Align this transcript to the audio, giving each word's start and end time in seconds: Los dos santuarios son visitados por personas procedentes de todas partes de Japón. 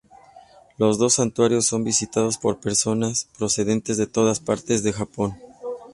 Los 0.79 0.97
dos 0.97 1.13
santuarios 1.13 1.67
son 1.67 1.83
visitados 1.83 2.39
por 2.39 2.59
personas 2.59 3.29
procedentes 3.37 3.97
de 3.97 4.07
todas 4.07 4.39
partes 4.39 4.81
de 4.81 4.93
Japón. 4.93 5.37